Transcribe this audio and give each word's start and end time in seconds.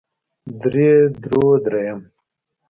درې 0.61 0.91
درو 1.21 1.45
درېيم 1.65 1.99